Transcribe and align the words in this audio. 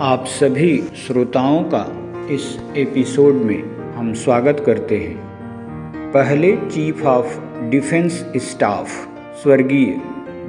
आप 0.00 0.24
सभी 0.26 0.78
श्रोताओं 0.78 1.64
का 1.64 1.82
इस 2.30 2.60
एपिसोड 2.76 3.34
में 3.34 3.92
हम 3.94 4.14
स्वागत 4.14 4.62
करते 4.66 4.96
हैं। 4.96 5.16
पहले 6.12 6.56
चीफ 6.56 7.04
ऑफ़ 7.04 7.40
डिफेंस 7.70 8.26
स्टाफ 8.36 8.88
स्वर्गीय 9.42 10.00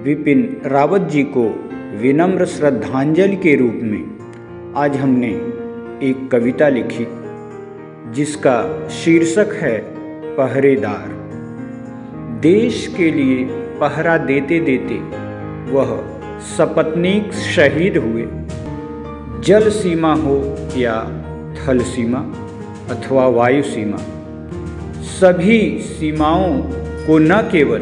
विपिन 0.04 0.61
रावत 0.66 1.02
जी 1.02 1.23
को 1.23 1.43
विनम्र 1.97 2.45
श्रद्धांजलि 2.45 3.36
के 3.36 3.55
रूप 3.55 3.79
में 3.84 4.18
आज 4.75 4.97
हमने 4.97 5.31
एक 6.09 6.30
कविता 6.32 6.70
लिखी, 6.70 7.07
जिसका 8.14 8.88
शीर्षक 8.88 9.54
है 9.54 9.77
पहरेदार। 10.36 11.07
देश 12.41 12.93
के 12.98 13.12
लिए 13.12 13.43
पहरा 13.52 14.18
देते 14.18 14.59
देते 14.59 14.96
वह 15.71 16.19
सपत्नीक 16.39 17.33
शहीद 17.33 17.97
हुए। 17.97 18.44
जल 19.45 19.69
सीमा 19.69 20.13
हो 20.13 20.35
या 20.77 20.93
थल 21.57 21.79
सीमा 21.79 22.19
अथवा 22.93 23.27
वायु 23.27 23.63
सीमा, 23.63 23.97
सभी 25.01 25.79
सीमाओं 25.79 26.61
को 27.07 27.18
न 27.18 27.37
केवल 27.41 27.81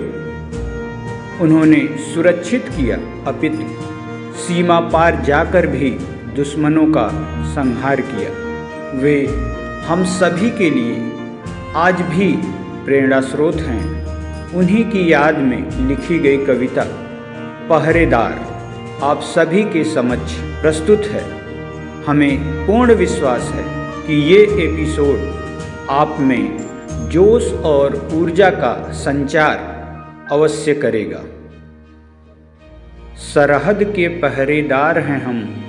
उन्होंने 1.42 1.80
सुरक्षित 2.14 2.66
किया, 2.68 2.98
अपितु 3.28 3.68
सीमा 4.38 4.80
पार 4.80 5.22
जाकर 5.22 5.68
भी 5.68 5.90
दुश्मनों 6.36 6.86
का 6.88 7.08
संहार 7.54 8.02
किया। 8.02 8.30
वे 9.00 9.26
हम 9.86 10.04
सभी 10.04 10.50
के 10.50 10.70
लिए 10.70 10.98
आज 11.76 12.02
भी 12.02 12.32
प्रेरणा 12.86 13.22
स्रोत 13.22 13.56
हैं। 13.56 14.54
उन्हीं 14.54 14.84
की 14.86 15.12
याद 15.14 15.38
में 15.38 15.88
लिखी 15.88 16.20
गई 16.20 16.46
कविता, 16.46 16.84
पहरेदार, 17.70 18.36
आप 19.04 19.22
सभी 19.22 19.64
के 19.64 19.84
समक्ष 19.84 20.38
प्रस्तुत 20.62 21.06
है। 21.06 21.43
हमें 22.08 22.68
पूर्ण 22.68 22.94
विश्वास 22.94 23.52
है 23.56 23.64
कि 24.08 24.14
ये 24.14 24.38
एपिसोड 24.38 25.18
आप 25.90 26.18
में 26.20 26.58
जोश 27.10 27.54
और 27.54 28.10
ऊर्जा 28.14 28.50
का 28.50 28.92
संचार 28.92 29.58
अवश्य 30.32 30.74
करेगा। 30.74 31.24
सरहद 33.16 33.84
के 33.84 34.08
पहरेदार 34.08 35.00
हैं 35.00 35.24
हम, 35.24 35.66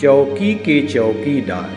चौकी 0.00 0.54
के 0.54 0.86
चौकीदार। 0.86 1.70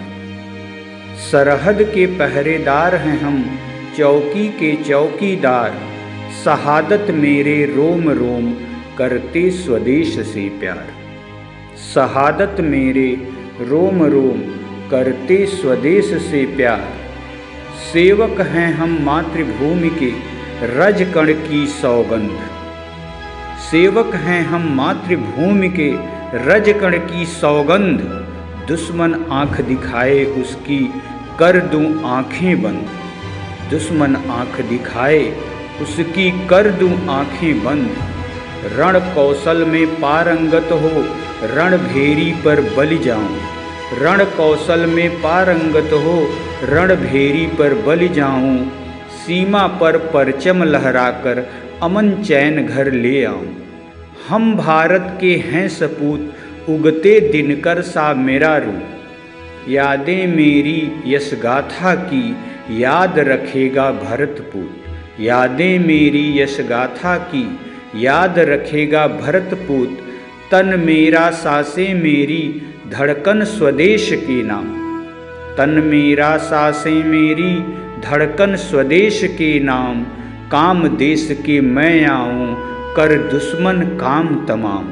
सरहद 1.31 1.83
के 1.83 2.05
पहरेदार 2.05 2.95
हैं 2.95 3.21
हम, 3.21 3.59
चौकी 3.97 4.47
के 4.47 4.83
चौकीदार। 4.83 5.73
शहादत 6.45 7.07
मेरे 7.09 7.65
रोम 7.65 8.09
रोम 8.09 8.53
करते 8.97 9.51
स्वदेश 9.51 10.19
से 10.19 10.49
प्यार। 10.49 10.87
शहादत 11.95 12.55
मेरे 12.59 13.35
रोम 13.61 14.03
रोम, 14.03 14.39
करते 14.89 15.45
स्वदेश 15.45 16.05
से 16.05 16.45
प्यार। 16.45 16.87
सेवक 17.93 18.41
हैं 18.41 18.73
हम 18.73 18.97
मातृभूमि 19.01 19.89
के, 19.89 20.11
रजकण 20.77 21.33
की 21.33 21.67
सौगंध। 21.67 22.39
सेवक 23.71 24.15
हैं 24.15 24.45
हम 24.45 24.75
मातृभूमि 24.75 25.69
के, 25.69 25.91
रजकण 26.37 26.97
की 26.97 27.25
सौगंध। 27.25 28.01
दुश्मन 28.67 29.25
आँख 29.31 29.61
दिखाए 29.61 30.23
उसकी, 30.23 30.93
कर 31.39 31.59
दूँ 31.59 32.03
आँखें 32.03 32.61
बंद। 32.61 32.89
दुश्मन 33.71 34.15
आँख 34.15 34.61
दिखाए 34.61 35.37
उसकी, 35.81 36.47
कर 36.47 36.69
दूँ 36.69 37.07
आँखें 37.09 37.63
बंद। 37.63 37.95
रण 38.77 38.99
कौशल 38.99 39.65
में 39.65 39.87
पारंगत 39.87 40.69
हो 40.71 41.24
रण 41.43 41.77
भेरी 41.77 42.31
पर 42.31 42.61
बलि 42.77 42.97
जाऊँ। 42.97 43.39
रण 43.99 44.23
कौशल 44.23 44.85
में 44.85 45.09
पारंगत 45.09 45.93
हो, 45.93 46.29
रणभेरी 46.63 47.47
पर 47.47 47.73
बलि 47.73 48.07
जाऊँ। 48.07 48.71
सीमा 49.09 49.67
पर 49.67 49.97
परचम 49.97 50.63
लहराकर 50.63 51.49
अमन 51.83 52.11
चैन 52.11 52.65
घर 52.65 52.91
ले 52.91 53.25
आऊँ। 53.25 53.55
हम 54.27 54.55
भारत 54.55 55.17
के 55.21 55.35
हैं 55.35 55.67
सपूत, 55.67 56.33
उगते 56.69 57.19
दिनकर 57.19 57.81
सा 57.81 58.13
मेरा 58.13 58.57
रू 58.57 58.73
यादें 59.69 60.27
मेरी 60.27 60.91
यश 61.05 61.31
गाथा 61.43 61.95
की, 61.95 62.35
याद 62.71 63.19
रखेगा 63.19 63.91
भरतपूत 63.91 64.81
यादें 65.19 65.79
मेरी 65.79 66.39
यश 66.39 66.57
गाथा 66.61 67.17
की, 67.17 67.59
याद 67.95 68.39
रखेगा 68.39 69.07
भरतपूत 69.07 69.97
तन 70.51 70.65
मेरा 70.65 71.29
सासे 71.29 71.93
मेरी, 71.93 72.61
धड़कन 72.91 73.43
स्वदेश 73.43 74.09
के 74.13 74.43
नाम। 74.43 74.63
तन 75.57 75.69
मेरा 75.69 76.37
सासे 76.37 77.03
मेरी, 77.03 77.59
धड़कन 78.01 78.55
स्वदेश 78.55 79.21
के 79.23 79.59
नाम। 79.59 80.03
काम 80.51 80.87
देश 80.87 81.43
के 81.45 81.61
मैं 81.61 82.05
आऊँ, 82.05 82.55
कर 82.95 83.17
दुश्मन 83.17 83.73
काम 83.73 84.45
तमाम। 84.45 84.83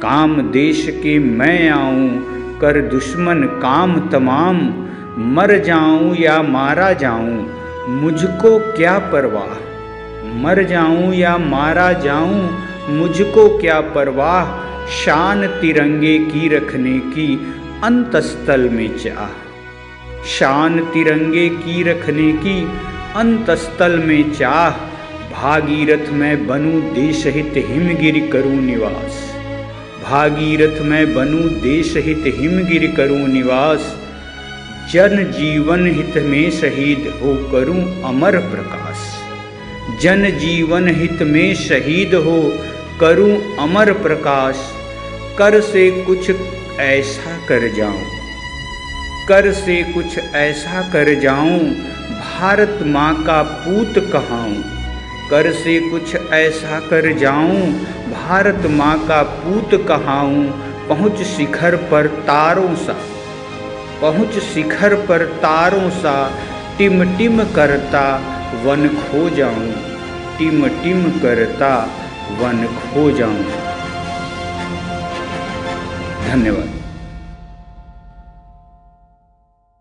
काम 0.00 0.42
देश 0.50 0.86
के 0.90 1.18
मैं 1.18 1.70
आऊँ, 1.70 2.08
कर 2.58 2.80
दुश्मन 2.80 3.42
काम 3.42 4.08
तमाम। 4.08 4.56
मर 5.18 5.58
जाऊँ 5.58 6.16
या 6.16 6.42
मारा 6.42 6.92
जाऊँ, 6.92 7.54
मुझको 7.88 8.58
क्या 8.58 8.98
परवाह? 8.98 9.70
मर 10.40 10.62
जाऊँ 10.62 11.14
या 11.14 11.38
मारा 11.38 11.92
जाऊँ, 11.92 12.58
मुझको 12.88 13.58
क्या 13.58 13.80
परवाह? 13.80 14.69
शान 14.90 15.46
तिरंगे 15.46 16.18
की 16.18 16.48
रखने 16.48 16.98
की 16.98 17.34
अंतस्थल 17.84 18.60
में 18.60 18.98
चाह 18.98 20.24
शान 20.26 20.80
तिरंगे 20.84 21.48
की 21.48 21.82
रखने 21.82 22.32
की 22.32 22.62
अंतस्थल 23.16 23.98
में 23.98 24.32
चाह 24.32 24.70
भागीरथ 25.32 26.10
में 26.12 26.46
बनूं 26.46 26.80
देश 26.94 27.26
हित 27.26 27.52
हिमगिर 27.56 28.30
करूँ 28.32 28.60
निवास। 28.60 29.20
भागीरथ 30.04 30.80
में 30.82 31.14
बनूं 31.14 31.46
देश 31.60 31.96
हित 31.96 32.24
हिमगिर 32.38 32.94
करूँ 32.96 33.28
निवास। 33.28 33.94
जन 34.92 35.24
जीवन 35.38 35.86
हित 35.86 36.22
में 36.24 36.50
शहीद 36.50 37.06
हो 37.22 37.36
करूँ 37.52 38.02
अमर 38.02 38.38
प्रकाश। 38.38 39.06
जन 40.02 40.30
जीवन 40.30 40.88
हित 40.88 41.22
में 41.22 41.54
शहीद 41.54 42.14
हो 42.14 42.42
करूँ 43.00 43.56
अमर 43.58 43.92
प्रकाश। 43.92 44.79
कर 45.40 45.60
से 45.60 45.90
कुछ 46.04 46.30
ऐसा 46.80 47.46
कर 47.48 47.72
जाऊँ। 47.72 48.02
कर 49.28 49.52
से 49.52 49.82
कुछ 49.82 50.18
ऐसा 50.18 50.82
कर 50.92 51.20
जाऊँ, 51.20 51.58
भारत 52.18 52.78
माँ 52.82 53.22
का 53.24 53.42
पूत 53.42 54.10
कहाऊं। 54.12 54.54
कर 55.30 55.52
से 55.52 55.90
कुछ 55.90 56.16
ऐसा 56.16 56.80
कर 56.80 57.12
जाऊँ, 57.12 57.72
भारत 58.12 58.66
माँ 58.66 59.08
का 59.08 59.22
पूत 59.22 59.86
कहाऊं। 59.88 60.44
पहुँच 60.88 61.22
शिखर 61.22 61.76
पर 61.76 62.06
तारों 62.06 62.76
सा, 62.76 62.96
पहुँच 64.00 64.38
शिखर 64.38 64.94
पर 64.94 65.24
तारों 65.24 65.90
सा 65.90 66.38
टिम 66.78 67.18
टिम 67.18 67.44
करता 67.44 68.16
वन 68.64 68.88
खो 68.88 69.30
जाऊँ। 69.30 69.72
टिम 70.38 70.68
टिम 70.68 71.10
करता 71.10 71.88
वन 72.30 72.66
खो 72.66 73.10
जाऊँ। 73.10 73.69
धन्यवाद। 76.28 76.79